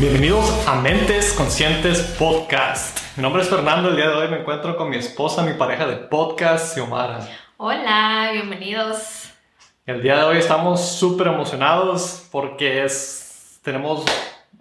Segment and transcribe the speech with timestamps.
[0.00, 3.00] Bienvenidos a Mentes Conscientes Podcast.
[3.16, 3.88] Mi nombre es Fernando.
[3.88, 7.18] El día de hoy me encuentro con mi esposa, mi pareja de podcast, Xiomara.
[7.56, 9.32] Hola, bienvenidos.
[9.86, 14.04] El día de hoy estamos súper emocionados porque es, tenemos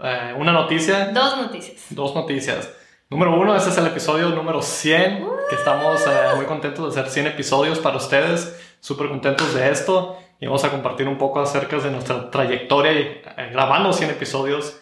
[0.04, 1.10] eh, una noticia.
[1.10, 1.86] Dos noticias.
[1.92, 2.74] Dos noticias.
[3.08, 7.14] Número uno, este es el episodio número 100, que estamos eh, muy contentos de hacer
[7.14, 11.78] 100 episodios para ustedes, súper contentos de esto y vamos a compartir un poco acerca
[11.78, 14.82] de nuestra trayectoria y, eh, grabando 100 episodios.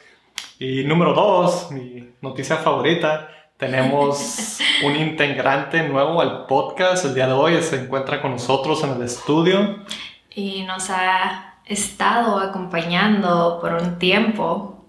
[0.60, 7.06] Y número dos, mi noticia favorita, tenemos un integrante nuevo al podcast.
[7.06, 9.84] El día de hoy se encuentra con nosotros en el estudio.
[10.30, 14.86] Y nos ha estado acompañando por un tiempo.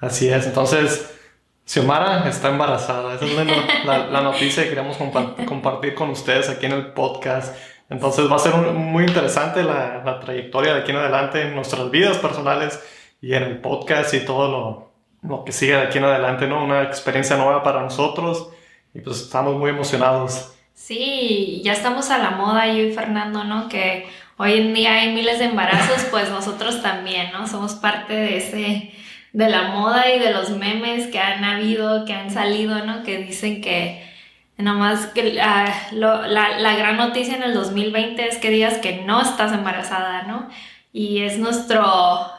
[0.00, 1.12] Así es, entonces
[1.64, 3.14] Xiomara está embarazada.
[3.14, 7.56] Esa es la, noticia que queremos compartir con ustedes aquí en el podcast.
[7.88, 11.90] Entonces va a ser muy interesante la, la, trayectoria de aquí en adelante en nuestras
[11.90, 12.80] vidas personales
[13.22, 14.92] y en el podcast y todo lo,
[15.22, 16.62] lo que sigue de aquí en adelante, ¿no?
[16.62, 18.50] Una experiencia nueva para nosotros
[18.92, 20.52] y pues estamos muy emocionados.
[20.74, 23.68] Sí, ya estamos a la moda yo y Fernando, ¿no?
[23.68, 27.46] Que hoy en día hay miles de embarazos, pues nosotros también, ¿no?
[27.46, 28.92] Somos parte de ese,
[29.32, 33.04] de la moda y de los memes que han habido, que han salido, ¿no?
[33.04, 34.10] Que dicen que
[34.58, 39.22] nomás que la, la, la gran noticia en el 2020 es que digas que no
[39.22, 40.48] estás embarazada, ¿no?
[40.92, 41.82] Y es nuestro,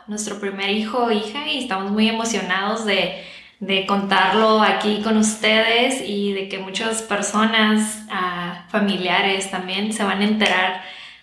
[0.08, 3.24] nuestro primer hijo o hija y estamos muy emocionados de,
[3.60, 10.22] de, contarlo aquí con ustedes y de que muchas personas, ah, familiares también, se van
[10.22, 10.82] a enterar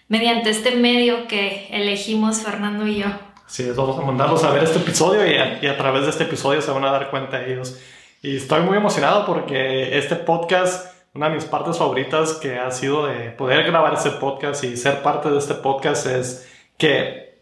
[0.09, 3.07] mediante este medio que elegimos Fernando y yo.
[3.47, 6.25] Sí, vamos a mandarlos a ver este episodio y a, y a través de este
[6.25, 7.81] episodio se van a dar cuenta ellos.
[8.23, 13.07] Y estoy muy emocionado porque este podcast una de mis partes favoritas que ha sido
[13.07, 16.50] de poder grabar este podcast y ser parte de este podcast es
[16.81, 17.39] que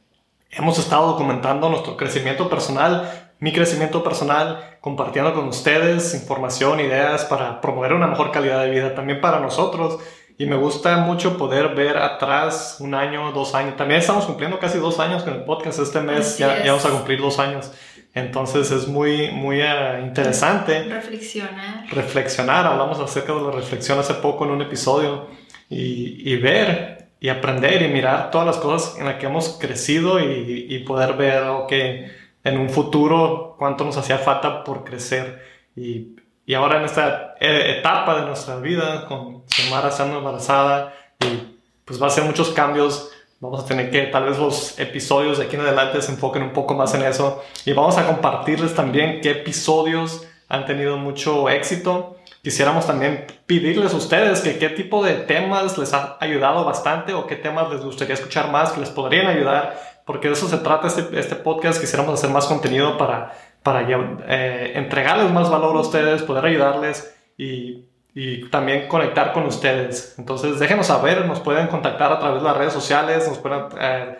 [0.50, 7.60] hemos estado documentando nuestro crecimiento personal, mi crecimiento personal, compartiendo con ustedes información, ideas para
[7.60, 10.00] promover una mejor calidad de vida también para nosotros.
[10.38, 13.76] Y me gusta mucho poder ver atrás un año, dos años.
[13.76, 15.80] También estamos cumpliendo casi dos años con el podcast.
[15.80, 17.72] Este mes ya, ya, vamos a cumplir dos años.
[18.14, 20.84] Entonces es muy, muy uh, interesante.
[20.84, 21.86] Reflexionar.
[21.90, 22.66] Reflexionar.
[22.66, 25.26] Hablamos acerca de la reflexión hace poco en un episodio.
[25.68, 30.20] Y, y ver y aprender y mirar todas las cosas en las que hemos crecido
[30.20, 32.10] y, y poder ver que
[32.44, 35.42] en un futuro cuánto nos hacía falta por crecer.
[35.76, 41.58] Y, y ahora en esta e, etapa de nuestra vida, con Xiomara estando embarazada, y
[41.84, 43.10] pues va a ser muchos cambios.
[43.40, 46.52] Vamos a tener que, tal vez los episodios de aquí en adelante se enfoquen un
[46.52, 47.42] poco más en eso.
[47.64, 53.96] Y vamos a compartirles también qué episodios han tenido mucho éxito quisiéramos también pedirles a
[53.96, 58.14] ustedes que qué tipo de temas les ha ayudado bastante o qué temas les gustaría
[58.14, 61.80] escuchar más que les podrían ayudar, porque de eso se trata este, este podcast.
[61.80, 63.32] Quisiéramos hacer más contenido para,
[63.62, 67.84] para eh, entregarles más valor a ustedes, poder ayudarles y,
[68.14, 70.14] y, también conectar con ustedes.
[70.18, 74.16] Entonces, déjenos saber, nos pueden contactar a través de las redes sociales, nos pueden, eh,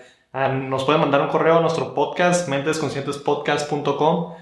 [0.68, 4.34] nos pueden mandar un correo a nuestro podcast, mentesconscientespodcast.com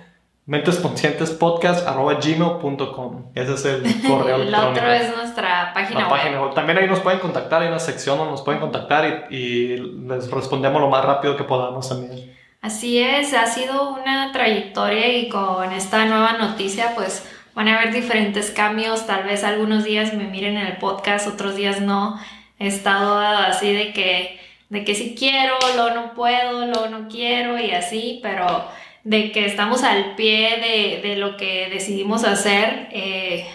[0.47, 4.47] mentesconscientespodcast.gmail.com Ese es el correo electrónico.
[4.47, 6.55] El otro es nuestra página, web.
[6.55, 9.77] También ahí nos pueden contactar, hay una sección donde nos pueden contactar y, y,
[10.09, 12.34] les respondemos lo más rápido que podamos también.
[12.62, 17.93] Así es, ha sido una trayectoria y con esta nueva noticia pues van a haber
[17.93, 22.21] diferentes cambios, tal vez algunos días me miren en el podcast, otros días no.
[22.59, 27.59] He estado así de que, de que si quiero, luego no puedo, luego no quiero
[27.59, 28.65] y así, pero
[29.06, 32.89] de que estamos al pie de, lo que decidimos hacer.
[32.91, 33.47] Eh,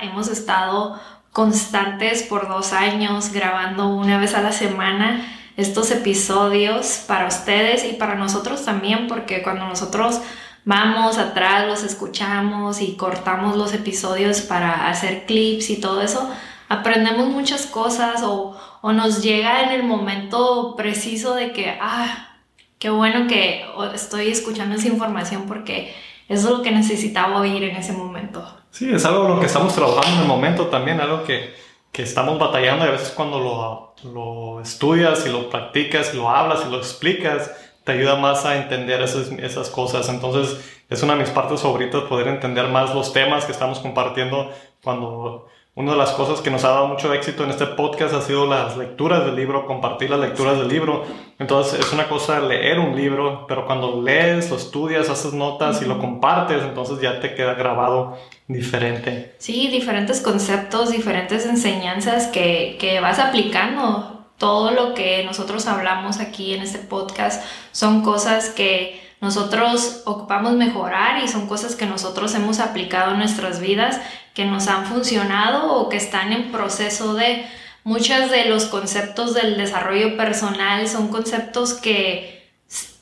[0.00, 1.00] hemos estado
[1.30, 5.24] constantes por dos años grabando una vez a la semana
[5.56, 10.20] estos episodios para ustedes y para nosotros también, porque cuando nosotros
[10.64, 16.28] vamos atrás, los escuchamos y cortamos los episodios para hacer clips y todo eso,
[16.68, 22.35] aprendemos muchas cosas o, o nos llega en el momento preciso de que, ah,
[22.78, 23.64] qué bueno que
[23.94, 25.94] estoy escuchando esa información porque
[26.28, 28.44] eso es lo que necesitaba oír en ese momento.
[28.70, 31.54] Sí, es algo lo que estamos trabajando en el momento también, algo que,
[31.92, 36.28] que estamos batallando y a veces cuando lo, lo, estudias y lo practicas y lo
[36.28, 37.50] hablas y lo explicas,
[37.84, 40.08] te ayuda más a entender esas, esas cosas.
[40.08, 44.52] Entonces, es una de mis partes favoritas poder entender más los temas que estamos compartiendo
[44.82, 48.22] cuando una de las cosas que nos ha dado mucho éxito en este podcast ha
[48.22, 51.04] sido las lecturas del libro, compartir las lecturas del libro.
[51.38, 55.84] Entonces es una cosa leer un libro, pero cuando lees, lo estudias, haces notas y
[55.84, 58.16] lo compartes, entonces ya te queda grabado
[58.48, 59.34] diferente.
[59.36, 64.24] Sí, diferentes conceptos, diferentes enseñanzas que, que vas aplicando.
[64.38, 71.22] Todo lo que nosotros hablamos aquí en este podcast son cosas que nosotros ocupamos mejorar
[71.22, 74.00] y son cosas que nosotros hemos aplicado en nuestras vidas,
[74.36, 77.46] que nos han funcionado o que están en proceso de...
[77.84, 82.44] Muchos de los conceptos del desarrollo personal son conceptos que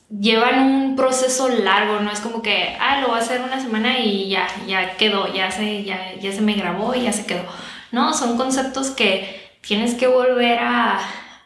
[0.09, 3.97] llevan un proceso largo, no es como que, ah, lo voy a hacer una semana
[3.97, 7.41] y ya, ya quedó, ya se, ya, ya se me grabó y ya se quedó.
[7.91, 10.99] No, son conceptos que tienes que volver a,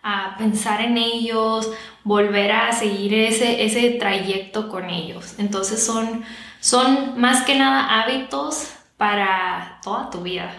[0.04, 1.72] a pensar en ellos,
[2.04, 5.36] volver a seguir ese, ese trayecto con ellos.
[5.38, 6.26] Entonces son,
[6.60, 10.52] son más que nada hábitos para toda tu vida.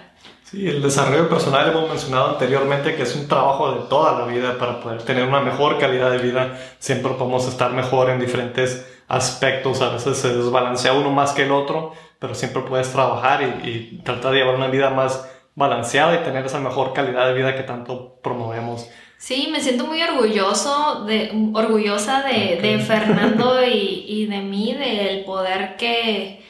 [0.45, 4.59] Sí, el desarrollo personal hemos mencionado anteriormente que es un trabajo de toda la vida
[4.59, 6.59] para poder tener una mejor calidad de vida.
[6.79, 9.83] Siempre podemos estar mejor en diferentes aspectos.
[9.83, 14.03] A veces se desbalancea uno más que el otro, pero siempre puedes trabajar y, y
[14.03, 17.63] tratar de llevar una vida más balanceada y tener esa mejor calidad de vida que
[17.63, 18.89] tanto promovemos.
[19.21, 25.25] Sí, me siento muy orgulloso de, orgullosa de, de Fernando y, y, de mí, del
[25.27, 26.43] poder que,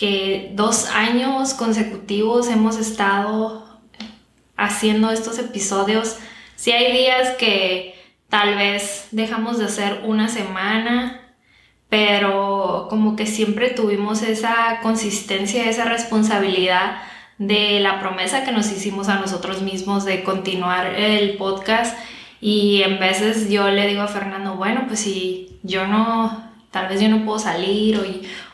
[0.00, 3.66] que dos años consecutivos hemos estado
[4.56, 6.16] haciendo estos episodios.
[6.56, 7.94] Sí hay días que
[8.30, 11.20] tal vez dejamos de hacer una semana,
[11.90, 17.02] pero como que siempre tuvimos esa consistencia, esa responsabilidad
[17.36, 21.94] de la promesa que nos hicimos a nosotros mismos de continuar el podcast
[22.40, 27.02] y en veces yo le digo a Fernando, bueno, pues si yo no, tal vez
[27.02, 28.02] yo no puedo salir o,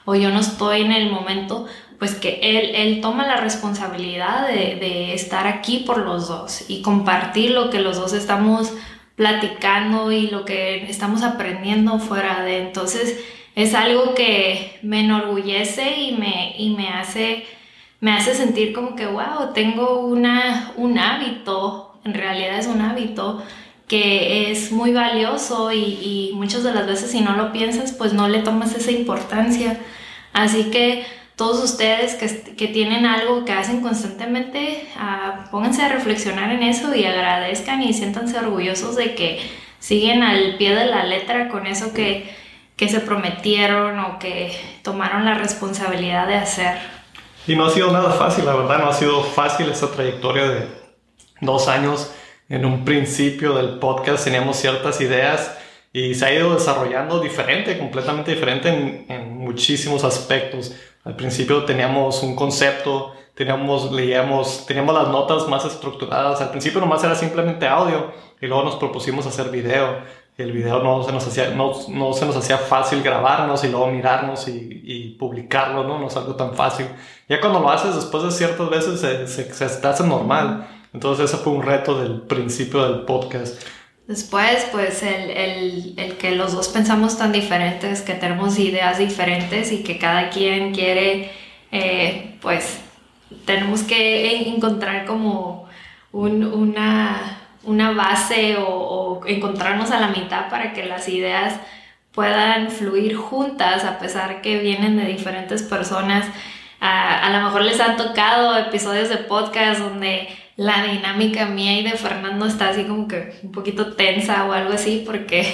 [0.07, 1.67] o yo no estoy en el momento,
[1.99, 6.81] pues que él, él toma la responsabilidad de, de estar aquí por los dos y
[6.81, 8.73] compartir lo que los dos estamos
[9.17, 12.59] platicando y lo que estamos aprendiendo fuera de.
[12.59, 13.23] Entonces
[13.55, 17.45] es algo que me enorgullece y me, y me hace
[18.01, 23.43] me hace sentir como que, wow, tengo una, un hábito, en realidad es un hábito
[23.89, 28.29] que es muy valioso y, muchas de las veces si no lo piensas, pues no
[28.29, 29.79] le tomas esa importancia.
[30.37, 36.63] Así que todos ustedes que, tienen algo que hacen constantemente, uh, pónganse a reflexionar en
[36.63, 39.41] eso y agradezcan y siéntanse orgullosos de que
[39.79, 42.31] siguen al pie de la letra con eso que,
[42.77, 44.53] que se prometieron o que
[44.83, 46.77] tomaron la responsabilidad de hacer.
[47.47, 50.69] Y no ha sido nada fácil, la verdad, no ha sido fácil esa trayectoria de
[51.41, 52.13] dos años.
[52.51, 55.56] En un principio del podcast teníamos ciertas ideas
[55.97, 60.75] y se ha ido desarrollando diferente, completamente diferente en, en muchísimos aspectos.
[61.05, 66.43] Al principio teníamos un concepto, teníamos, leíamos, teníamos las notas más estructuradas.
[66.43, 68.13] Al principio nomás era simplemente audio
[68.43, 69.97] y luego nos propusimos hacer video
[70.37, 73.87] el video no se nos hacía, no, no, se nos hacía fácil grabarnos y luego
[73.87, 75.99] mirarnos y, y, publicarlo, ¿no?
[75.99, 76.87] No es algo tan fácil.
[77.27, 80.69] Ya cuando lo haces después de ciertas veces se, se, se te hace normal.
[80.93, 83.63] Entonces ese fue un reto del principio del podcast.
[84.07, 89.73] Después, pues el, el, el, que los dos pensamos tan diferentes, que tenemos ideas diferentes
[89.73, 91.33] y que cada quien quiere,
[91.73, 92.79] eh, pues
[93.45, 95.69] tenemos que encontrar como
[96.13, 97.37] un, una
[97.67, 101.55] una base o, encontrarnos a la mitad para que las ideas
[102.13, 106.27] puedan fluir juntas a pesar que vienen de diferentes personas.
[106.81, 111.93] A, lo mejor les han tocado episodios de podcast donde la dinámica mía y de
[111.93, 115.47] Fernando está así como que un poquito tensa o algo así porque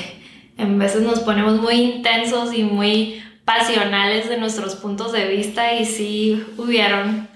[0.56, 5.85] en veces nos ponemos muy intensos y muy pasionales de nuestros puntos de vista y
[5.85, 7.28] sí hubieron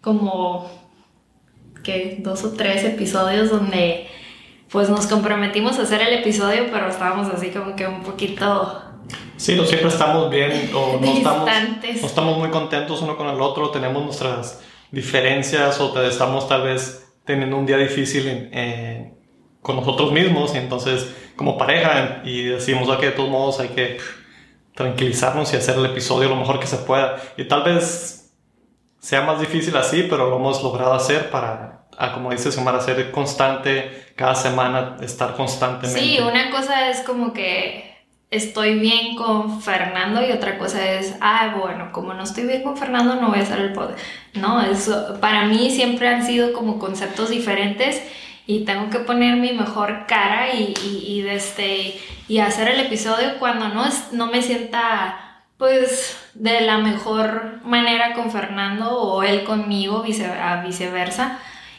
[0.00, 0.70] como
[1.82, 4.08] que dos o tres episodios donde
[4.70, 8.82] pues nos comprometimos a hacer el episodio, pero estábamos así como que un poquito...
[9.36, 11.48] Sí, no siempre estamos bien o no estamos,
[12.00, 16.62] no estamos muy contentos uno con el otro, tenemos nuestras diferencias o te estamos tal
[16.62, 18.50] vez teniendo un día difícil
[19.62, 23.98] con nosotros mismos y entonces como pareja y decimos que de todos modos hay que
[24.74, 28.26] tranquilizarnos y hacer el episodio lo mejor que se pueda y tal vez
[29.06, 33.12] sea más difícil así, pero lo hemos logrado hacer para, a, como dice Xiomara, ser
[33.12, 36.00] constante cada semana, estar constantemente.
[36.00, 37.95] Sí, una cosa es como que
[38.36, 42.76] estoy bien con Fernando y otra cosa es, ah, bueno, como no estoy bien con
[42.76, 43.98] Fernando no voy a hacer el podcast.
[44.34, 48.02] No, eso para mí siempre han sido como conceptos diferentes
[48.46, 51.98] y tengo que poner mi mejor cara y, y, y, este,
[52.40, 58.90] hacer el episodio cuando no, no me sienta pues de la mejor manera con Fernando
[58.90, 61.38] o él conmigo, viceversa.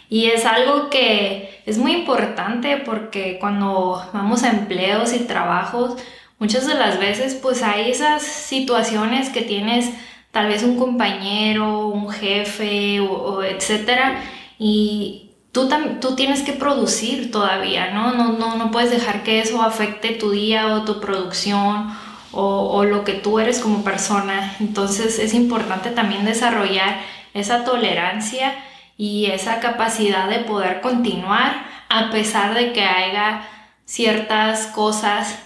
[0.09, 5.97] Y es algo que es muy importante porque cuando vamos a empleos y trabajos,
[6.39, 9.89] muchas de las veces pues hay esas situaciones que tienes
[10.31, 14.21] tal vez un compañero, un jefe o, etcétera
[14.59, 18.13] y tú, tú tienes que producir todavía, ¿no?
[18.13, 18.55] No, ¿no?
[18.55, 21.95] no puedes dejar que eso afecte tu día o tu producción
[22.31, 24.55] o, lo que tú eres como persona.
[24.59, 26.99] Entonces es importante también desarrollar
[27.33, 28.53] esa tolerancia
[28.97, 33.47] y esa capacidad de poder continuar a pesar de que haya
[33.85, 35.39] ciertas cosas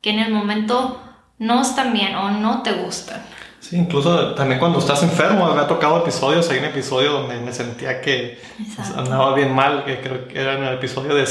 [0.00, 1.00] que en el momento
[1.38, 3.22] no están bien o no te gustan.
[3.60, 7.52] Sí, incluso también cuando estás enfermo, me ha tocado episodios, hay un episodio donde me
[7.52, 8.40] sentía que
[8.96, 11.22] andaba bien mal, que creo que era en el episodio de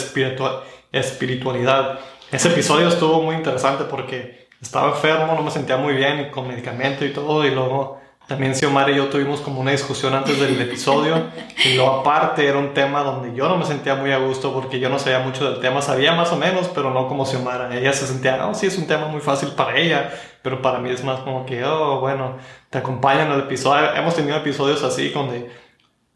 [0.92, 2.00] espiritualidad.
[2.32, 7.04] Ese episodio estuvo muy interesante porque estaba enfermo, no me sentía muy bien con medicamento
[7.04, 8.00] y todo, y luego
[8.30, 11.32] también Xiomara y yo tuvimos como una discusión antes del episodio,
[11.66, 14.80] y luego aparte era un tema donde yo no me sentía muy a gusto porque
[14.80, 17.76] yo no sabía mucho del tema, sabía más o menos, pero no como Xiomara.
[17.76, 20.12] Ella se sentía, oh, sí, es un tema muy fácil para ella,
[20.44, 22.38] pero para mí es más como que, oh, bueno,
[22.70, 23.96] te acompañan el episodio.
[23.96, 25.50] Hemos tenido episodios así donde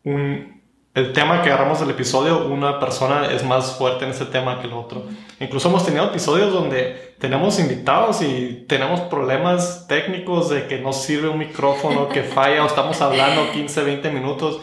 [0.03, 0.62] un,
[0.94, 4.68] el tema que agarramos del episodio, una persona es más fuerte en ese tema que
[4.68, 5.06] el otro.
[5.40, 11.30] Incluso hemos tenido episodios donde tenemos invitados y tenemos problemas técnicos de que no sirve
[11.30, 14.60] un micrófono, que falla, o estamos hablando 15, 20 minutos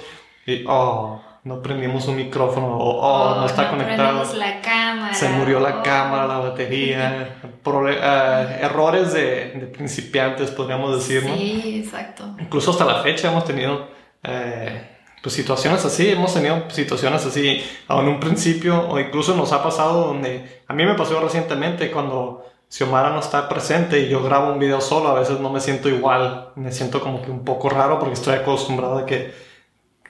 [0.47, 4.23] y, oh, no prendimos un micrófono, o oh, no está conectado.
[4.37, 11.29] La cámara, se murió la cámara, la batería, eh, errores de, de, principiantes, podríamos decir,
[11.29, 11.35] ¿no?
[11.35, 12.37] Sí, exacto.
[12.39, 13.89] Incluso hasta la fecha hemos tenido...
[14.23, 14.90] Eh,
[15.23, 20.07] pues situaciones así, hemos tenido situaciones así en un principio o incluso nos ha pasado
[20.07, 24.59] donde a mí me pasó recientemente cuando Xiomara no está presente y yo grabo un
[24.59, 27.99] video solo, a veces no me siento igual, me siento como que un poco raro
[27.99, 29.35] porque estoy acostumbrado a que,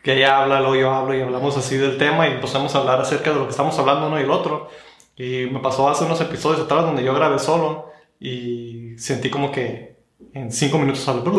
[0.02, 3.00] que ella habla, luego yo hablo y hablamos así del tema y empezamos a hablar
[3.00, 4.68] acerca de lo que estamos hablando uno y el otro.
[5.16, 9.96] Y me pasó hace unos episodios atrás donde yo grabé solo y sentí como que
[10.34, 11.30] en cinco minutos hablé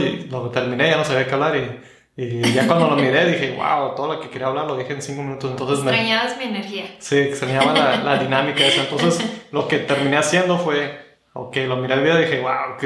[0.00, 1.80] y lo terminé, ya no sabía qué hablar y
[2.20, 5.00] y ya cuando lo miré dije, wow, todo lo que quería hablar lo dije en
[5.00, 5.52] cinco minutos.
[5.52, 6.86] Entonces Extrañabas mi energía.
[6.98, 8.82] Sí, extrañaba la, la dinámica esa.
[8.82, 10.98] Entonces lo que terminé haciendo fue,
[11.32, 12.76] ok, lo miré el video y dije, wow,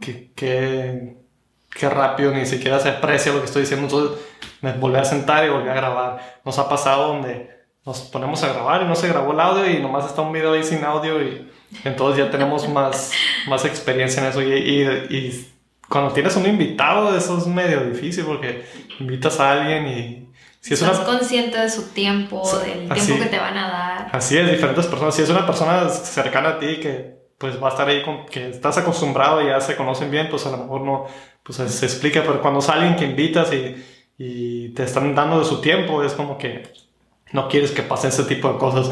[0.00, 1.16] qué, qué,
[1.70, 3.86] qué, rápido, ni siquiera se aprecia lo que estoy diciendo.
[3.86, 4.18] Entonces
[4.62, 6.40] me volví a sentar y volví a grabar.
[6.44, 7.50] Nos ha pasado donde
[7.86, 10.54] nos ponemos a grabar y no se grabó el audio y nomás está un video
[10.54, 11.48] ahí sin audio y
[11.84, 13.12] entonces ya tenemos más,
[13.46, 15.51] más experiencia en eso y, y, y
[15.92, 18.64] cuando tienes un invitado, eso es medio difícil porque
[18.98, 23.38] invitas a alguien y si es Estás consciente de su tiempo, del tiempo que te
[23.38, 24.08] van a dar.
[24.10, 25.14] Así es, diferentes personas.
[25.14, 28.48] Si es una persona cercana a ti que pues va a estar ahí con que
[28.48, 31.06] estás acostumbrado y ya se conocen bien, pues a lo mejor no
[31.42, 33.84] pues se explica, pero cuando es alguien que invitas y,
[34.16, 36.72] y te están dando de su tiempo, es como que
[37.32, 38.90] no quieres que pase ese tipo de cosas.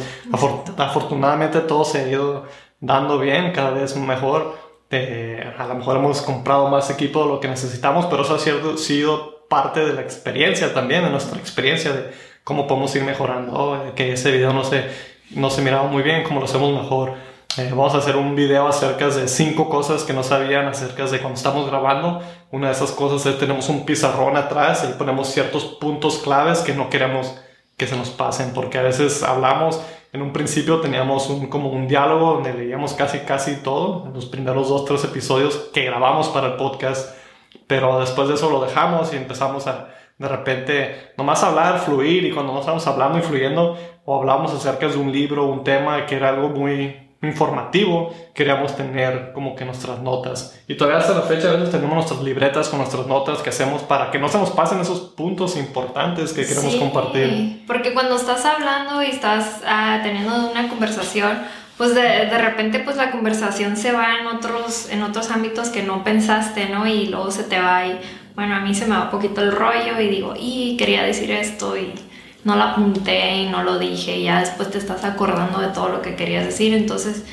[0.76, 2.46] afortunadamente todo se ha ido
[2.78, 7.48] dando bien, cada vez mejor a lo mejor hemos comprado más equipo de lo que
[7.48, 12.10] necesitamos, pero eso ha sido, sido parte de la experiencia también, de nuestra experiencia de
[12.44, 14.84] cómo podemos ir mejorando, oh, que ese video no se,
[15.30, 17.14] no se miraba muy bien, cómo lo hacemos mejor.
[17.58, 21.18] Eh, vamos a hacer un video acerca de cinco cosas que no sabían acerca de
[21.18, 22.22] cuando estamos grabando.
[22.52, 26.74] Una de esas cosas es tenemos un pizarrón atrás y ponemos ciertos puntos claves que
[26.74, 27.36] no queremos
[27.76, 29.80] que se nos pasen, porque a veces hablamos
[30.12, 34.26] en un principio teníamos un, como un diálogo donde leíamos casi casi todo, en los
[34.26, 37.16] primeros dos, tres episodios que grabamos para el podcast,
[37.66, 39.88] pero después de eso lo dejamos y empezamos a
[40.18, 44.86] de repente nomás hablar, fluir y cuando no estamos hablando y fluyendo o hablamos acerca
[44.88, 50.00] de un libro, un tema que era algo muy informativo, queríamos tener como que nuestras
[50.00, 50.58] notas.
[50.66, 53.82] Y todavía hasta la fecha a veces tenemos nuestras libretas con nuestras notas que hacemos
[53.82, 57.64] para que no se nos pasen esos puntos importantes que queremos sí, compartir.
[57.66, 61.38] Porque cuando estás hablando y estás ah, teniendo una conversación,
[61.76, 65.82] pues de, de, repente pues la conversación se va en otros, en otros ámbitos que
[65.82, 66.86] no pensaste, ¿no?
[66.86, 68.00] Y luego se te va y,
[68.34, 71.30] bueno, a mí se me va un poquito el rollo y digo, y quería decir
[71.30, 71.92] esto y
[72.44, 75.88] no la apunté y no lo dije y ya después te estás acordando de todo
[75.88, 76.74] lo que querías decir.
[76.74, 77.24] Entonces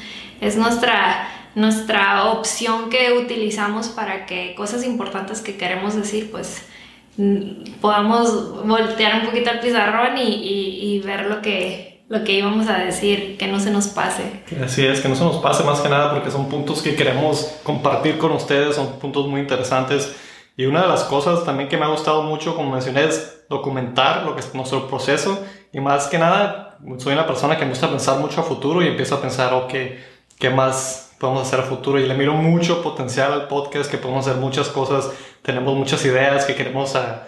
[0.41, 6.65] es nuestra, nuestra opción que utilizamos para que cosas importantes que queremos decir pues
[7.17, 12.67] mm, podamos voltear un poquito al pizarrón y, y, ver lo que, lo que íbamos
[12.67, 14.43] a decir, que no se nos pase.
[14.63, 17.59] Así es, que no se nos pase más que nada porque son puntos que queremos
[17.63, 20.15] compartir con ustedes, son puntos muy interesantes.
[20.57, 24.23] Y una de las cosas también que me ha gustado mucho, como mencioné, es documentar
[24.23, 25.39] lo que es nuestro proceso.
[25.71, 28.87] Y más que nada soy una persona que me gusta pensar mucho a futuro y
[28.87, 29.73] empiezo a pensar, ok,
[30.39, 31.99] ¿qué más podemos hacer a futuro?
[31.99, 35.11] Y le miro mucho potencial al podcast, que podemos hacer muchas cosas,
[35.43, 37.27] tenemos muchas ideas que queremos a,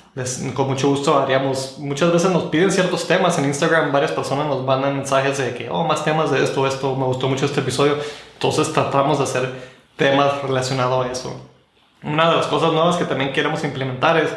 [0.54, 4.62] Con mucho gusto haríamos, muchas veces nos piden ciertos temas en Instagram, varias personas nos
[4.64, 7.97] mandan mensajes de que, oh, más temas de esto, esto, me gustó mucho este episodio,
[8.35, 11.49] entonces tratamos de hacer temas relacionados a eso.
[12.02, 14.31] Una de las cosas nuevas que también queremos implementar es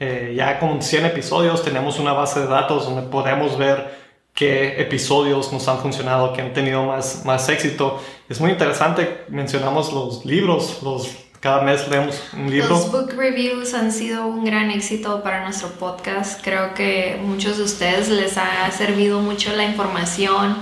[0.00, 3.98] eh, ya con 100 episodios tenemos una base de datos donde podemos ver
[4.32, 8.00] qué episodios nos han funcionado, que han tenido más, más éxito.
[8.28, 11.08] Es muy interesante, mencionamos los libros, los,
[11.40, 12.68] cada mes leemos un libro.
[12.68, 16.42] Los book reviews han sido un gran éxito para nuestro podcast.
[16.42, 20.56] Creo que muchos de ustedes les ha servido mucho la información,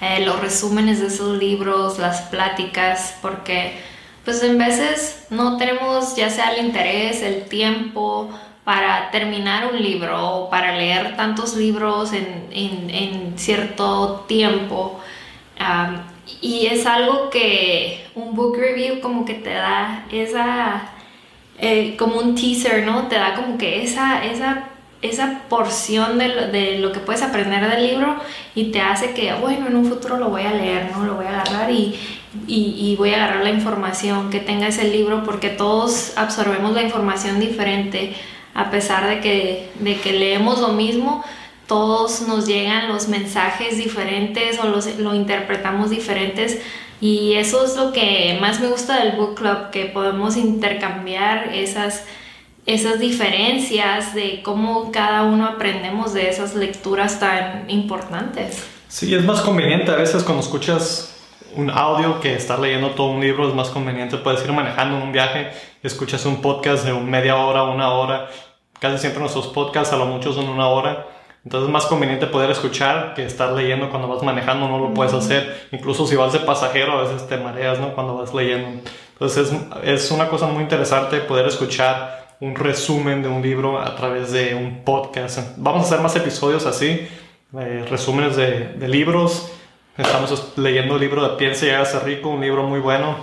[0.00, 3.80] eh, los resúmenes de esos libros, las pláticas, porque
[4.24, 8.30] pues en veces no tenemos ya sea el interés, el tiempo,
[8.64, 15.00] para terminar un libro o para leer tantos libros en, en, cierto tiempo.
[16.40, 20.90] Y es algo que un book review como que te da esa,
[21.58, 23.08] eh, como un teaser, ¿no?
[23.08, 24.64] Te da como que esa, esa,
[25.02, 28.16] esa porción de lo, de lo, que puedes aprender del libro
[28.54, 31.04] y te hace que, bueno, en un futuro lo voy a leer, ¿no?
[31.04, 31.98] Lo voy a agarrar y,
[32.46, 36.82] y, y voy a agarrar la información que tenga ese libro porque todos absorbemos la
[36.82, 38.14] información diferente
[38.54, 41.24] a pesar de que, de que leemos lo mismo,
[41.70, 46.60] todos nos llegan los mensajes diferentes o los, lo interpretamos diferentes
[47.00, 52.04] y eso es lo que más me gusta del book club, que podemos intercambiar esas,
[52.66, 58.64] esas diferencias de cómo cada uno aprendemos de esas lecturas tan importantes.
[58.88, 61.14] Sí, es más conveniente a veces cuando escuchas
[61.54, 64.16] un audio que estar leyendo todo un libro es más conveniente.
[64.16, 65.52] Puedes ir manejando un viaje,
[65.84, 68.28] escuchas un podcast de media hora, una hora.
[68.80, 71.19] Casi siempre nuestros podcasts a lo mucho son una hora.
[71.44, 75.14] Entonces es más conveniente poder escuchar que estar leyendo cuando vas manejando, no lo puedes
[75.14, 75.68] hacer.
[75.72, 77.94] Incluso si vas de pasajero, a veces te mareas, ¿no?
[77.94, 78.68] Cuando vas leyendo.
[79.12, 83.94] Entonces es, es una cosa muy interesante poder escuchar un resumen de un libro a
[83.96, 85.56] través de un podcast.
[85.56, 87.08] Vamos a hacer más episodios así,
[87.58, 89.50] eh, resúmenes de, de libros
[90.00, 93.16] Estamos leyendo el libro de Piensa y hágase rico, un libro muy bueno.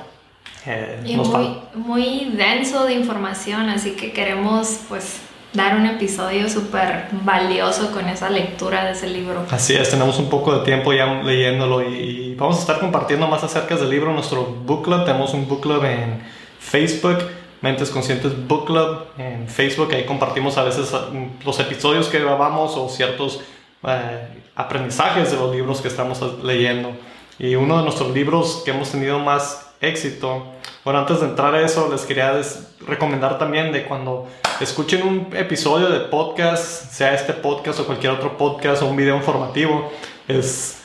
[0.66, 5.22] Eh, y muy, muy denso de información, así que queremos pues
[5.58, 9.44] dar un episodio súper valioso con esa lectura de ese libro.
[9.50, 13.44] Así es, tenemos un poco de tiempo ya leyéndolo y, vamos a estar compartiendo más
[13.44, 15.04] acerca del libro en nuestro book club.
[15.04, 16.22] Tenemos un book club en
[16.60, 17.18] Facebook,
[17.62, 19.92] Mentes Conscientes Book Club en Facebook.
[19.94, 23.42] Ahí compartimos a veces mm, los episodios que grabamos o ciertos
[23.84, 26.92] eh, aprendizajes de los libros que estamos leyendo.
[27.40, 30.46] Y uno de nuestros libros que hemos tenido más éxito,
[30.84, 32.40] bueno, antes de entrar a eso, les quería
[32.86, 34.28] recomendar también de cuando
[34.62, 39.18] escuchen un episodio de podcast, sea este podcast o cualquier otro podcast o un video
[39.18, 39.92] informativo,
[40.28, 40.82] es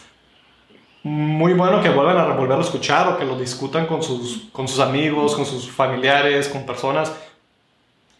[1.05, 4.69] muy bueno que vuelvan a volverlo a escuchar o que lo discutan con sus, con
[4.69, 7.13] sus amigos, con sus familiares, con personas,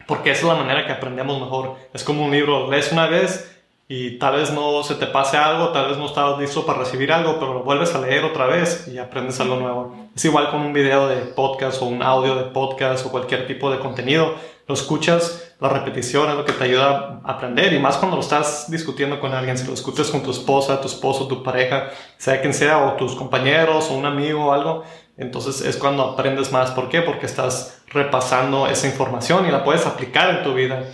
[0.07, 1.77] porque es la manera que aprendemos mejor.
[1.93, 3.52] Es como un libro, lees una vez
[3.95, 7.13] y tal vez no se te pase algo, tal vez no estabas listo para recibir
[7.13, 9.95] algo, pero lo vuelves a leer otra vez y aprendes algo nuevo.
[10.17, 13.71] Es igual con un video de podcast o un audio de podcast o cualquier tipo
[13.71, 14.35] de contenido.
[14.67, 18.23] Lo escuchas, la repetición es lo que te ayuda a aprender y más cuando lo
[18.23, 22.41] estás discutiendo con alguien, si lo escuchas con tu esposa, tu esposo, tu pareja, sea
[22.41, 24.85] quien sea, o tus compañeros o un amigo o algo,
[25.19, 26.71] entonces es cuando aprendes más.
[26.71, 27.03] ¿Por qué?
[27.03, 30.87] Porque estás repasando esa información y la puedes aplicar en tu vida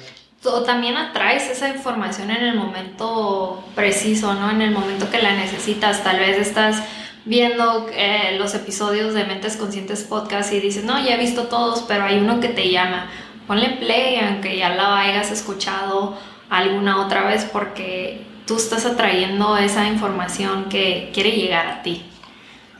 [0.44, 4.50] o también atraes esa información en el momento preciso, ¿no?
[4.50, 6.04] En el momento que la necesitas.
[6.04, 6.82] Tal vez estás
[7.24, 11.84] viendo eh, los episodios de Mentes Conscientes Podcast y dices, no, ya he visto todos,
[11.88, 13.10] pero hay uno que te llama.
[13.46, 16.16] Ponle play, aunque ya lo hayas escuchado
[16.48, 22.04] alguna otra vez, porque tú estás atrayendo esa información que quiere llegar a ti.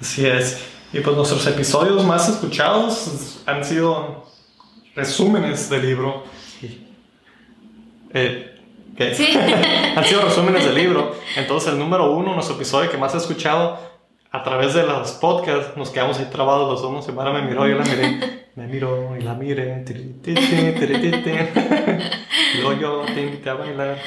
[0.00, 0.62] Así es.
[0.92, 4.26] Y pues nuestros episodios más escuchados han sido
[4.94, 6.24] resúmenes del libro
[8.14, 8.54] eh,
[9.96, 11.14] Han sido resúmenes del libro.
[11.36, 13.78] Entonces, el número uno, nuestro episodio que más he escuchado
[14.30, 17.04] a través de los podcasts, nos quedamos ahí trabados los dos.
[17.04, 18.48] Semana me miró, yo la miré.
[18.56, 19.84] Me miró y la miré.
[22.60, 23.98] luego yo te invité a bailar.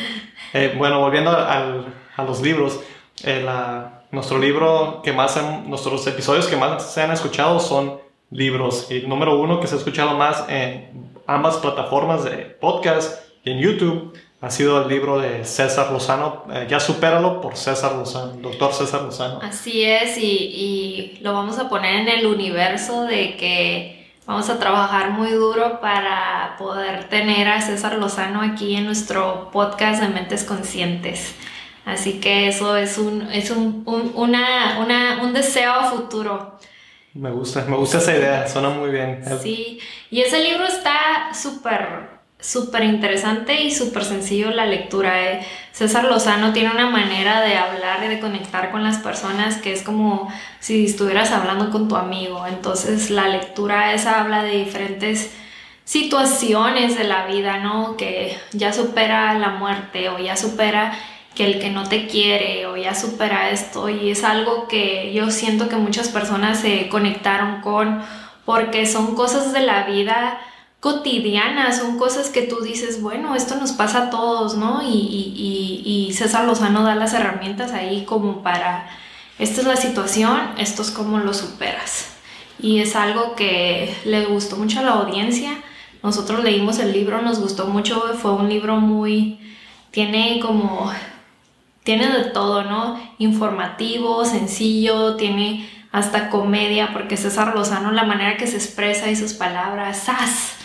[0.54, 1.86] Eh, bueno, volviendo al,
[2.18, 2.82] a los libros.
[3.24, 7.98] Eh, la, nuestro libro que más, nuestros episodios que más se han escuchado son
[8.30, 8.92] libros.
[8.92, 14.14] Y número uno que se ha escuchado más en ambas plataformas de podcast en YouTube
[14.42, 19.04] ha sido el libro de César Lozano, eh, Ya supéralo por César Lozano, doctor César
[19.04, 19.40] Lozano.
[19.42, 24.58] Así es, y, y, lo vamos a poner en el universo de que vamos a
[24.58, 30.44] trabajar muy duro para poder tener a César Lozano aquí en nuestro podcast de Mentes
[30.44, 31.36] Conscientes.
[31.86, 36.58] Así que eso es un, es un, un, una, una, un deseo futuro.
[37.14, 39.24] Me gusta, me gusta esa idea, suena muy bien.
[39.42, 42.11] Sí, y ese libro está súper
[42.42, 45.32] súper interesante y súper sencillo la lectura.
[45.32, 45.48] Eh.
[45.72, 49.84] César Lozano tiene una manera de hablar y de conectar con las personas que es
[49.84, 52.46] como si estuvieras hablando con tu amigo.
[52.48, 55.32] Entonces la lectura esa habla de diferentes
[55.86, 57.96] situaciones de la vida, ¿no?
[57.96, 60.94] Que ya supera la muerte o ya supera
[61.36, 65.32] que el que no te quiere o ya supera esto y es algo que yo
[65.32, 68.04] siento que muchas personas se conectaron con
[68.46, 70.42] porque son cosas de la vida
[70.82, 74.82] cotidianas, son cosas que tú dices, bueno, esto nos pasa a todos, ¿no?
[74.82, 78.90] Y, y, y, César Lozano da las herramientas ahí como para,
[79.38, 82.08] esta es la situación, esto es como lo superas.
[82.60, 85.52] Y es algo que le gustó mucho a la audiencia.
[86.02, 89.40] Nosotros leímos el libro, nos gustó mucho, fue un libro muy,
[89.92, 90.92] tiene como,
[91.84, 93.00] tiene de todo, ¿no?
[93.20, 99.34] Informativo, sencillo, tiene hasta comedia, porque César Lozano, la manera que se expresa y sus
[99.34, 100.61] palabras, ¡zas!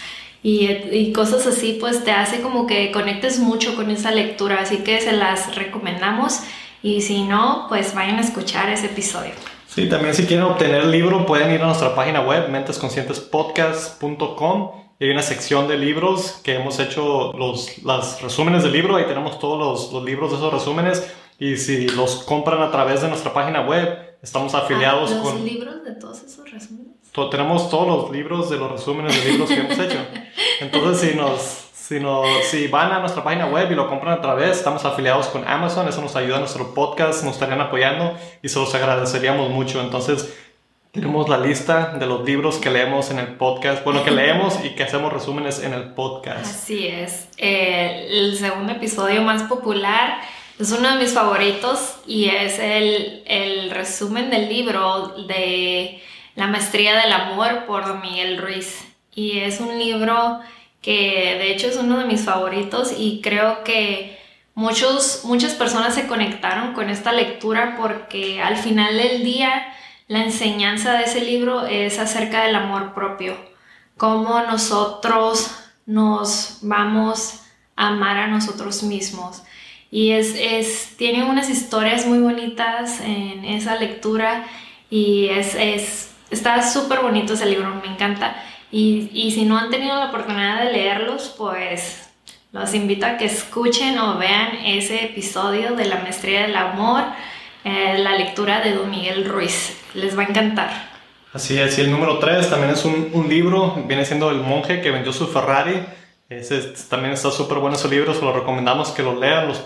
[0.48, 5.00] Y, cosas así, pues te hace como que conectes mucho con esa lectura, así que
[5.00, 6.38] se las recomendamos
[6.85, 9.32] y si no, pues vayan a escuchar ese episodio.
[9.66, 15.06] Sí, también si quieren obtener el libro pueden ir a nuestra página web mentesconscientespodcast.com y
[15.06, 19.40] hay una sección de libros que hemos hecho los las resúmenes del libro, ahí tenemos
[19.40, 23.35] todos los, los libros de esos resúmenes y si los compran a través de nuestra
[23.35, 25.35] página web, estamos ah, afiliados ¿los con...
[25.35, 26.94] ¿Los libros de todos esos resúmenes?
[27.30, 29.98] tenemos todos los libros de los resúmenes de libros que hemos hecho.
[30.60, 31.40] Entonces, si nos,
[31.72, 35.26] si, nos, si van a nuestra página web y lo compran otra vez, estamos afiliados
[35.28, 39.50] con Amazon, eso nos ayuda a nuestro podcast, nos estarían apoyando y se los agradeceríamos
[39.50, 39.80] mucho.
[39.80, 40.34] Entonces,
[40.92, 44.70] tenemos la lista de los libros que leemos en el podcast, bueno, que leemos y
[44.70, 46.46] que hacemos resúmenes en el podcast.
[46.46, 47.28] Así es.
[47.36, 50.20] el segundo episodio más popular
[50.58, 56.00] es uno de mis favoritos y es el, el resumen del libro de
[56.34, 58.86] la maestría del amor por Miguel Ruiz.
[59.16, 60.40] Y es un libro
[60.81, 64.16] que de hecho es uno de mis favoritos y creo que
[64.55, 69.66] muchos, muchas personas se conectaron con esta lectura porque al final del día
[70.07, 73.37] la enseñanza de ese libro es acerca del amor propio,
[73.96, 75.50] cómo nosotros
[75.87, 77.40] nos vamos
[77.74, 79.42] a amar a nosotros mismos.
[79.90, 84.46] Y es, es tiene unas historias muy bonitas en esa lectura
[84.90, 88.37] y es, es Está súper bonito ese libro, me encanta.
[88.70, 92.09] Y, y, si no han tenido la oportunidad de leerlos, pues
[92.52, 97.05] los invito a que escuchen o vean ese episodio de la Maestría del Amor,
[97.64, 99.76] eh, la lectura de Don Miguel Ruiz.
[99.94, 100.96] Les va a encantar.
[101.33, 104.81] Así es, y el número 3 también es un, un, libro, viene siendo El monje
[104.81, 105.85] que vendió su Ferrari.
[106.29, 109.48] Ese, también está súper bueno ese libro, se lo recomendamos que lo lean.
[109.48, 109.62] Los,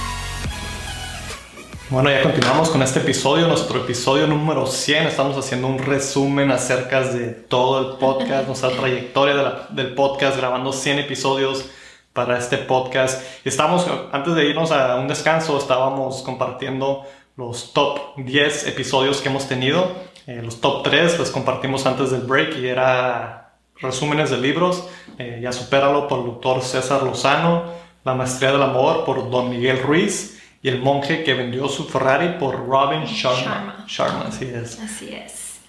[1.93, 5.09] Bueno, ya continuamos con este episodio, nuestro episodio número 100.
[5.09, 11.01] Estamos haciendo un resumen acerca de todo el podcast, nuestra trayectoria del podcast, grabando 100
[11.01, 11.69] episodios
[12.15, 13.23] para este podcast.
[13.45, 17.03] Estamos, antes de irnos a un descanso, estábamos compartiendo
[17.37, 19.95] los top 10 episodios que hemos tenido.
[20.27, 23.53] Eh, los top 3 los compartimos antes del break y era
[23.83, 24.89] resúmenes de libros.
[25.19, 27.65] Eh, ya supéralo por el doctor César Lozano,
[28.03, 32.39] La Maestría del Amor por Don Miguel Ruiz y el monje que vendió su Ferrari
[32.39, 33.43] por Robin Sharma.
[33.43, 33.85] Sharma.
[33.89, 34.79] Sharma, así es.
[34.81, 35.61] Así es.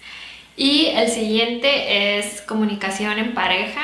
[0.56, 3.80] Y el siguiente es comunicación en pareja,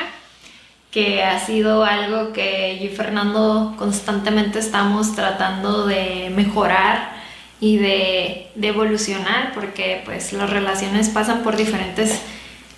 [0.89, 7.11] que ha sido algo que yo y Fernando constantemente estamos tratando de mejorar
[7.59, 12.21] y de, de evolucionar, porque pues las relaciones pasan por diferentes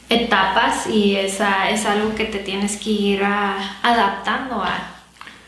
[0.09, 4.89] etapas y esa es algo que te tienes que ir a- adaptando a.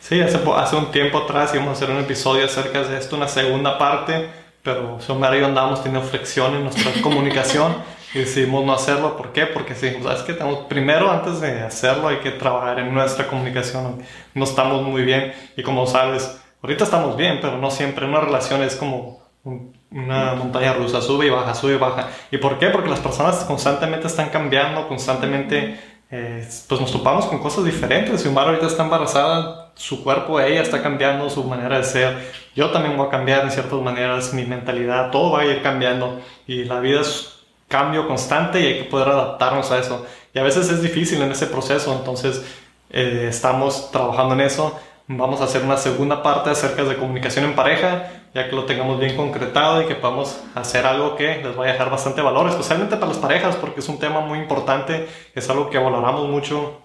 [0.08, 3.28] Sí, hace, hace un tiempo atrás íbamos a hacer un episodio acerca de esto, una
[3.28, 4.30] segunda parte,
[4.62, 7.76] pero Xiomara y yo andábamos teniendo fricción en nuestra comunicación
[8.14, 9.18] y decidimos no hacerlo.
[9.18, 9.48] ¿Por qué?
[9.48, 14.04] Porque sí, sabes que tenemos, primero antes de hacerlo hay que trabajar en nuestra comunicación.
[14.36, 18.06] No estamos muy bien y como sabes, ahorita estamos bien, pero no siempre.
[18.06, 22.10] Una relación es como un- una montaña rusa, sube y baja, sube y baja.
[22.30, 22.68] ¿Y por qué?
[22.70, 25.80] Porque las personas constantemente están cambiando, constantemente
[26.12, 28.22] eh, pues nos topamos con cosas diferentes.
[28.22, 32.32] Xiomara ahorita está embarazada, su cuerpo, ella está cambiando, su manera de ser.
[32.56, 36.20] Yo también voy a cambiar en ciertas maneras, mi mentalidad, todo va a ir cambiando.
[36.48, 37.36] Y la vida es
[37.68, 40.06] cambio constante y hay que poder adaptarnos a eso.
[40.34, 42.44] Y a veces es difícil en ese proceso, entonces
[42.90, 44.78] eh, estamos trabajando en eso.
[45.08, 49.00] Vamos a hacer una segunda parte acerca de comunicación en pareja, ya que lo tengamos
[49.00, 52.96] bien concretado y que podamos hacer algo que les vaya a dejar bastante valor, especialmente
[52.96, 56.82] para las parejas, porque es un tema muy importante, es algo que valoramos mucho,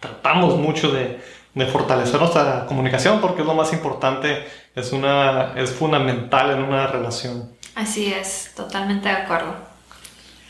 [0.00, 1.20] tratamos mucho de,
[1.54, 6.86] de fortalecer nuestra comunicación, porque es lo más importante, es, una, es fundamental en una
[6.86, 7.50] relación.
[7.74, 9.54] Así es, totalmente de acuerdo.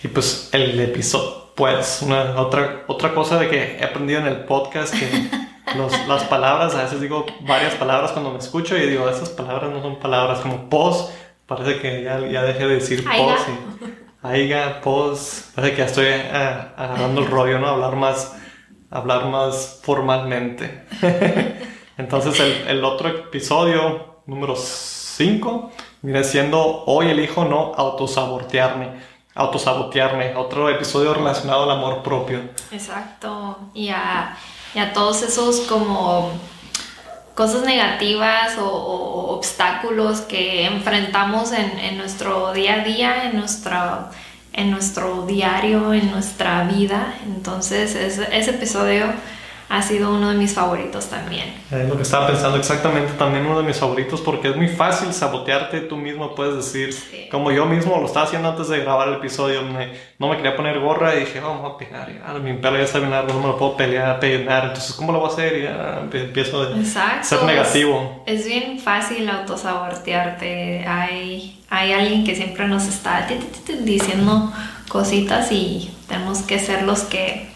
[0.02, 4.40] Y pues el episodio, pues una otra, otra cosa de que he aprendido en el
[4.44, 5.08] podcast que
[5.76, 9.70] los- las palabras, a veces digo varias palabras cuando me escucho y digo, esas palabras
[9.70, 11.10] no son palabras como pos,
[11.46, 16.06] parece que ya, ya dejé de decir pos y aiga, pos, parece que ya estoy
[16.08, 17.68] ah, agarrando el rollo, ¿no?
[17.68, 18.34] Hablar más,
[18.90, 20.84] hablar más formalmente.
[21.96, 25.70] Entonces el, el otro episodio, número 5,
[26.02, 29.10] viene siendo Hoy elijo no autosabotearme.
[29.34, 32.40] Autosabotearme, otro episodio relacionado al amor propio.
[32.72, 33.58] Exacto.
[33.74, 34.36] Y a,
[34.74, 36.32] y a todos esos como
[37.34, 44.10] cosas negativas o, o obstáculos que enfrentamos en, en nuestro día a día, en, nuestra,
[44.52, 47.14] en nuestro diario, en nuestra vida.
[47.26, 49.06] Entonces ese, episodio
[49.72, 51.54] ha sido uno de mis favoritos también.
[51.70, 55.12] Es lo que estaba pensando exactamente, también uno de mis favoritos, porque es muy fácil
[55.12, 57.28] sabotearte tú mismo, puedes decir, Sí.
[57.30, 60.56] como yo mismo lo estaba haciendo antes de grabar el episodio, me- no me quería
[60.56, 63.32] poner gorra y dije, "Oh, vamos a peinar, ya, mi pelo ya está bien largo,
[63.32, 65.56] no me lo puedo pelear, peinar, entonces ¿cómo lo voy a hacer?
[65.58, 67.28] Y ya empiezo a Exacto.
[67.28, 68.24] ser negativo.
[68.26, 70.84] Es, es bien fácil autosabotearte.
[70.86, 73.28] Hay, hay alguien que siempre nos está
[73.84, 74.52] diciendo
[74.88, 77.49] cositas y tenemos que ser los que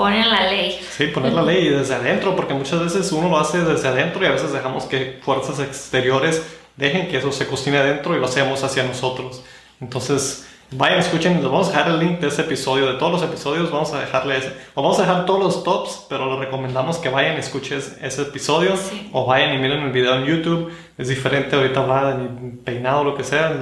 [0.00, 0.80] ponen la ley.
[0.96, 4.26] Sí, poner la ley desde adentro, porque muchas veces uno lo hace desde adentro y
[4.26, 6.42] a veces dejamos que fuerzas exteriores
[6.76, 9.42] dejen que eso se cocine adentro y lo hacemos hacia nosotros.
[9.78, 13.22] Entonces, vayan, escuchen, les vamos a dejar el link de ese episodio, de todos los
[13.22, 16.96] episodios, vamos a dejarle ese, o vamos a dejar todos los tops, pero les recomendamos
[16.96, 19.10] que vayan escuchen ese episodio, Sí.
[19.12, 23.24] o vayan y miren el video en YouTube, es diferente ahorita mi peinado lo que
[23.24, 23.54] sea.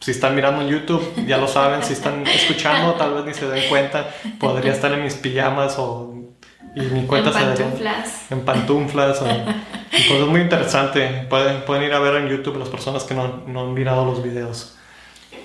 [0.00, 1.82] Si están mirando en YouTube, ya lo saben.
[1.82, 4.08] Si están escuchando, tal vez ni se den cuenta.
[4.38, 6.12] Podría estar en mis pijamas o...
[6.74, 8.30] Y mi cuenta en se daría- pantuflas.
[8.30, 9.22] en pantuflas.
[9.22, 11.26] o- Entonces es muy interesante.
[11.30, 14.22] Pueden, pueden ir a ver en YouTube las personas que no, no han mirado los
[14.22, 14.76] videos.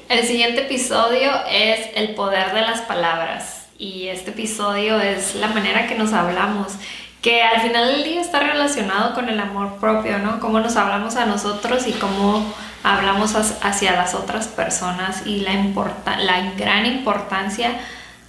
[0.09, 5.87] El siguiente episodio es el poder de las palabras y este episodio es la manera
[5.87, 6.73] que nos hablamos,
[7.21, 10.41] que al final del día está relacionado con el amor propio, ¿no?
[10.41, 16.17] Cómo nos hablamos a nosotros y cómo hablamos hacia las otras personas y la, importa
[16.19, 17.79] la gran importancia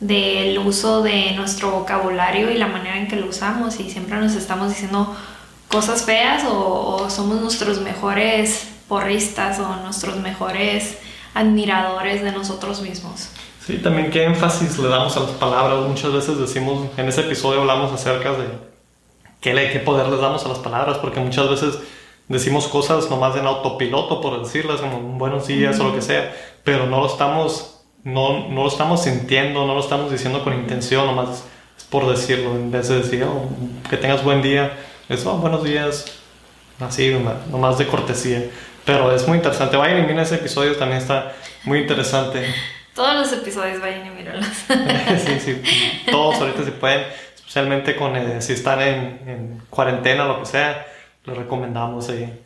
[0.01, 4.35] del uso de nuestro vocabulario y la manera en que lo usamos y siempre nos
[4.35, 5.15] estamos diciendo
[5.69, 10.99] cosas feas o, somos nuestros mejores porristas o nuestros mejores
[11.35, 13.31] admiradores de nosotros mismos.
[13.65, 15.89] Sí, también qué énfasis le damos a las palabras.
[15.89, 18.49] Muchas veces decimos, en ese episodio hablamos acerca de
[19.41, 21.79] qué, qué poder les damos a las palabras, porque muchas veces
[22.29, 26.87] decimos cosas nomás en autopiloto, por decirlas, como buenos días o lo que sea, pero
[26.87, 31.45] no lo estamos, no, no lo estamos sintiendo, no lo estamos diciendo con intención, nomás
[31.77, 33.49] es por decirlo, en vez de decir, "Oh,
[33.89, 34.73] que tengas buen día,
[35.09, 36.07] es, "Oh, buenos días,
[36.81, 37.15] así,
[37.51, 38.45] nomás, de cortesía.
[38.85, 39.77] Pero es muy interesante.
[39.77, 41.33] Vayan y miren ese episodio, también está
[41.65, 42.47] muy interesante.
[42.95, 44.47] Todos los episodios vayan y mírenlos.
[45.25, 45.63] sí, sí,
[46.11, 47.07] todos ahorita si pueden,
[47.37, 50.87] especialmente con eh, si están en, en cuarentena o lo que sea,
[51.25, 52.41] les recomendamos ahí.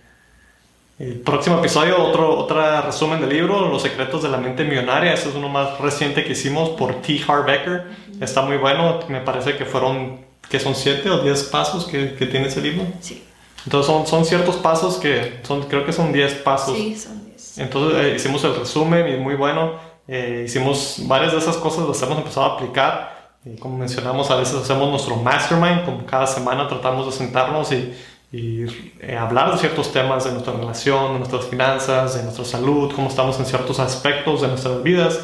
[0.99, 5.12] El próximo episodio, otro otra resumen del libro, Los secretos de la mente millonaria.
[5.12, 7.21] Ese es uno más reciente que hicimos por T.
[7.29, 7.85] Harv Eker.
[8.21, 9.01] Está muy bueno.
[9.09, 12.87] Me parece que fueron, que son siete o diez pasos que, que tiene ese libro.
[13.01, 13.23] Sí.
[13.67, 16.77] Entonces son, son ciertos pasos que son, creo que son 10 pasos.
[16.77, 17.59] Sí, son 10.
[17.59, 19.73] Entonces eh, hicimos el resumen y muy bueno.
[20.07, 23.35] Eh, hicimos varias de esas cosas, las hemos empezado a aplicar.
[23.45, 27.93] Y como mencionamos, a veces hacemos nuestro mastermind, como cada semana tratamos de sentarnos y,
[28.33, 28.65] y
[29.01, 33.09] eh, hablar de ciertos temas de nuestra relación, de nuestras finanzas, de nuestra salud, cómo
[33.09, 35.21] estamos en ciertos aspectos de nuestras vidas.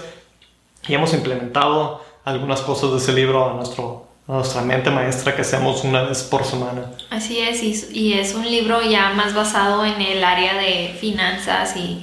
[0.87, 5.85] Y hemos implementado algunas cosas de ese libro a nuestro nuestra mente maestra que hacemos
[5.85, 6.93] una vez por semana.
[7.11, 12.01] Así es, y, es un libro ya más basado en el área de finanzas y,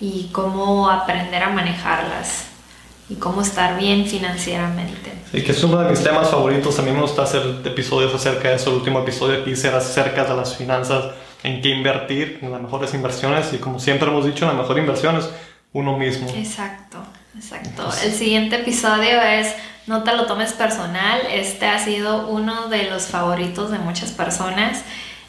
[0.00, 2.51] y cómo aprender a manejarlas
[3.12, 5.12] y cómo estar bien financieramente.
[5.30, 6.78] Sí, que es uno de mis temas favoritos.
[6.78, 8.70] A mí me gusta hacer episodios acerca de eso.
[8.70, 12.60] El último episodio que hice era acerca de las finanzas, en qué invertir, en las
[12.60, 13.52] mejores inversiones.
[13.52, 15.28] Y como siempre hemos dicho, la mejor inversión es
[15.74, 16.28] uno mismo.
[16.34, 16.98] Exacto,
[17.36, 17.90] exacto.
[18.02, 19.54] El siguiente episodio es
[19.86, 24.82] no te lo tomes personal, este ha sido uno de los favoritos de muchas personas.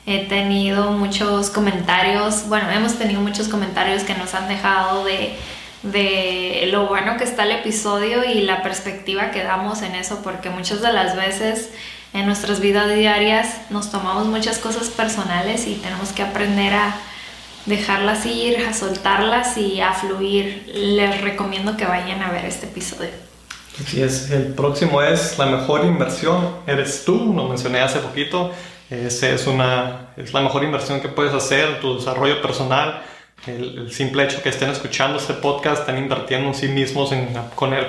[0.05, 5.35] He tenido muchos comentarios, bueno, hemos tenido muchos comentarios que nos han dejado de,
[5.83, 10.49] de lo bueno que está el episodio y la perspectiva que damos en eso, porque
[10.49, 11.69] muchas de las veces
[12.13, 16.95] en nuestras vidas diarias nos tomamos muchas cosas personales y tenemos que aprender a
[17.65, 20.71] dejarlas ir, a soltarlas y a fluir.
[20.73, 23.09] Les recomiendo que vayan a ver este episodio.
[23.81, 28.51] Así es, el próximo es la mejor inversión, eres tú, lo mencioné hace poquito,
[28.89, 33.01] es, es, una, es la mejor inversión que puedes hacer, tu desarrollo personal,
[33.47, 37.27] el, simple hecho que estén escuchando este podcast, están invirtiendo en sí mismos, en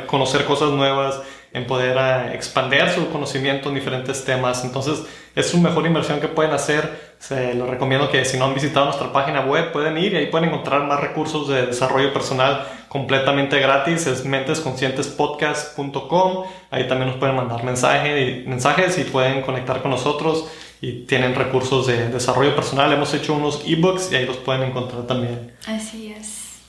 [0.06, 1.20] conocer cosas nuevas,
[1.54, 4.64] en poder uh, expandir su conocimiento en diferentes temas.
[4.64, 5.04] Entonces,
[5.36, 7.14] es su mejor inversión que pueden hacer.
[7.20, 10.26] Se lo recomiendo que si no han visitado nuestra página web, pueden ir y ahí
[10.26, 14.08] pueden encontrar más recursos de desarrollo personal completamente gratis.
[14.08, 16.44] Es mentesconscientespodcast.com.
[16.72, 20.48] Ahí también nos pueden mandar mensaje, mensajes y pueden conectar con nosotros.
[20.84, 22.92] Y tienen recursos de desarrollo personal.
[22.92, 25.54] Hemos hecho unos ebooks y ahí los pueden encontrar también.
[25.66, 26.60] Así es.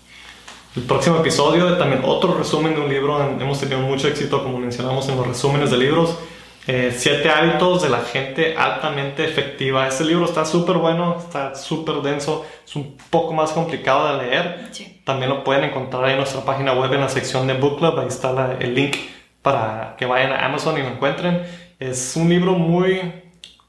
[0.74, 3.22] El próximo episodio, también otro resumen de un libro.
[3.22, 6.18] Hemos tenido mucho éxito, como mencionamos, en los resúmenes de libros.
[6.66, 9.86] Eh, siete hábitos de la gente altamente efectiva.
[9.86, 14.72] Este libro está súper bueno, está súper denso, es un poco más complicado de leer.
[15.04, 18.00] También lo pueden encontrar ahí en nuestra página web en la sección de Book Club.
[18.00, 18.96] Ahí está el link
[19.42, 21.44] para que vayan a Amazon y lo encuentren.
[21.80, 23.25] Es un libro muy...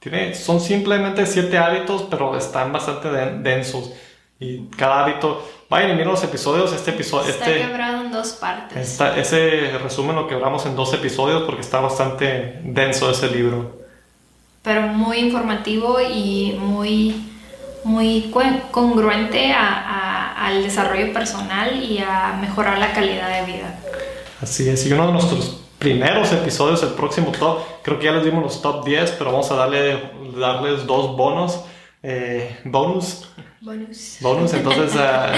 [0.08, 3.90] Tiene, son simplemente siete hábitos, pero están bastante densos.
[4.38, 6.72] Y cada hábito Vayan y miren los episodios.
[6.72, 7.28] Este episodio.
[7.28, 8.78] Está este, quebrado en dos partes.
[8.78, 13.84] Esta, ese resumen lo quebramos en dos episodios porque está bastante denso ese libro.
[14.62, 17.16] Pero muy informativo y muy,
[17.82, 18.32] muy
[18.70, 23.80] congruente a, a, al desarrollo personal y a mejorar la calidad de vida.
[24.40, 24.86] Así es.
[24.86, 28.62] Y uno de nuestros primeros episodios, el próximo top, creo que ya les dimos los
[28.62, 31.64] top 10, pero vamos a darle, darles dos bonos.
[32.02, 33.26] Eh, bonus
[33.66, 34.18] Bonus.
[34.20, 35.34] Bonus, entonces uh,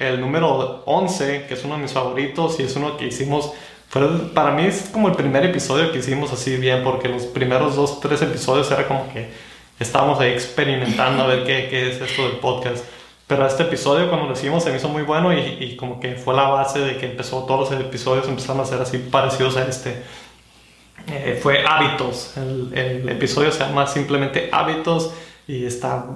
[0.02, 3.52] el número 11, que es uno de mis favoritos y es uno que hicimos,
[3.88, 4.02] fue,
[4.34, 8.00] para mí es como el primer episodio que hicimos así bien, porque los primeros dos,
[8.00, 9.28] tres episodios era como que
[9.78, 12.84] estábamos ahí experimentando a ver qué, qué es esto del podcast.
[13.28, 16.14] Pero este episodio cuando lo hicimos se me hizo muy bueno y, y, como que
[16.14, 19.68] fue la base de que empezó todos los episodios empezaron a ser así parecidos a
[19.68, 20.02] este.
[21.06, 22.36] Eh, fue hábitos.
[22.38, 25.12] El, el episodio se llama simplemente hábitos
[25.46, 26.06] y está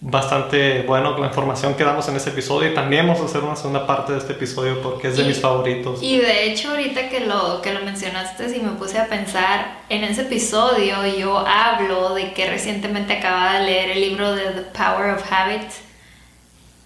[0.00, 3.54] bastante bueno la información que damos en ese episodio y también vamos a hacer una
[3.54, 6.00] segunda parte de este episodio porque es de mis favoritos.
[6.02, 10.04] Y de hecho ahorita que lo, que lo mencionaste y me puse a pensar, en
[10.04, 15.16] ese episodio yo hablo de que recientemente acababa de leer el libro de The Power
[15.16, 15.89] of Habit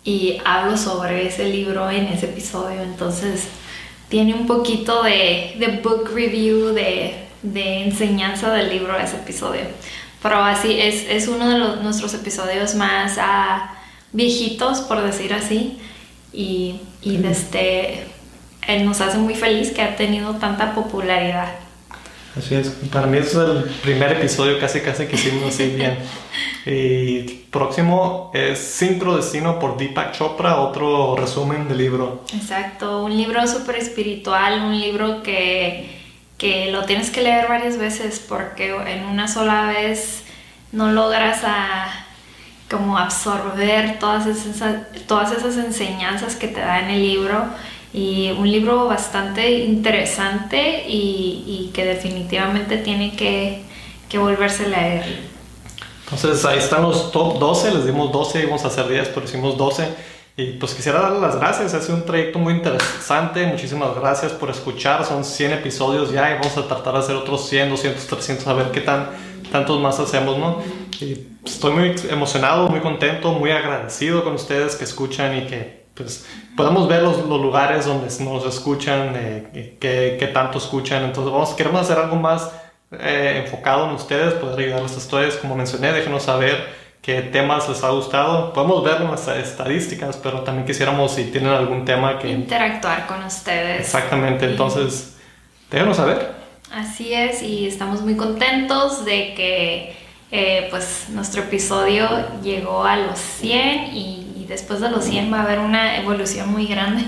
[0.05, 3.49] y hablo sobre ese libro en ese episodio, entonces
[4.09, 9.63] tiene un poquito de, de book review, de, de enseñanza del libro ese episodio.
[10.23, 13.61] Pero así es, es uno de los, nuestros episodios más uh,
[14.13, 15.79] viejitos, por decir así.
[16.33, 18.07] Y, y este,
[18.83, 21.64] nos hace muy feliz que ha tenido tanta popularidad.
[22.37, 25.99] Así es, para mí es el primer episodio casi casi que hicimos así bien.
[26.67, 32.25] Y próximo es Sincrodestino por Deepak Chopra, otro resumen del libro.
[32.35, 36.03] Exacto, un libro súper espiritual, un libro que
[36.39, 40.25] que lo tienes que leer varias veces porque en una sola vez
[40.73, 41.87] no logras a,
[42.71, 47.47] como absorber todas esas, todas esas enseñanzas que te da en el libro
[47.95, 53.63] y un libro bastante interesante y, y que definitivamente tiene que,
[54.09, 55.05] que, volverse a leer.
[56.03, 59.57] Entonces ahí están los top 12, les dimos 12, íbamos a hacer 10, pero hicimos
[59.57, 59.87] 12
[60.37, 64.51] y pues quisiera darle las gracias, ha sido un trayecto muy interesante, muchísimas gracias por
[64.51, 68.47] escuchar, son 100 episodios ya y vamos a tratar de hacer otros 100, 200, 300,
[68.49, 69.11] a ver qué tan,
[69.53, 70.61] tantos más hacemos, ¿no?
[71.01, 76.27] Y estoy muy emocionado, muy contento, muy agradecido con ustedes que escuchan y que pues
[76.57, 81.05] podemos ver los, los lugares donde nos escuchan, eh, que, tanto escuchan.
[81.05, 82.51] Entonces vamos, queremos hacer algo más
[82.93, 85.37] eh, enfocado en ustedes, poder ayudarles a ustedes.
[85.37, 86.69] Como mencioné, déjenos saber
[87.01, 88.53] qué temas les ha gustado.
[88.53, 92.29] Podemos ver nuestras estadísticas, pero también quisiéramos si tienen algún tema que...
[92.29, 93.81] Interactuar con ustedes.
[93.81, 95.17] Exactamente, entonces
[95.71, 96.33] déjenos saber.
[96.73, 99.97] Así es, y estamos muy contentos de que
[100.33, 102.09] eh, pues nuestro episodio
[102.43, 106.67] llegó a los 100 y después de los 100 va a haber una evolución muy
[106.67, 107.05] grande.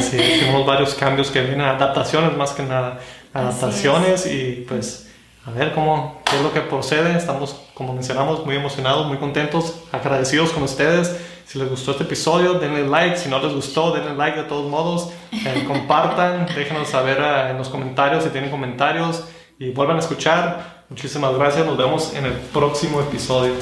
[0.00, 3.00] Sí, tenemos varios cambios que vienen, adaptaciones más que nada,
[3.32, 5.10] adaptaciones y pues
[5.46, 7.16] a ver cómo, qué es lo que procede.
[7.16, 11.16] Estamos, como mencionamos, muy emocionados, muy contentos, agradecidos con ustedes.
[11.46, 13.16] Si les gustó este episodio, denle like.
[13.16, 15.12] Si no les gustó, denle like de todos modos.
[15.32, 19.24] Eh, compartan, déjenos saber eh, en los comentarios si tienen comentarios
[19.58, 20.84] y vuelvan a escuchar.
[20.88, 21.66] Muchísimas gracias.
[21.66, 23.54] Nos vemos en el próximo episodio.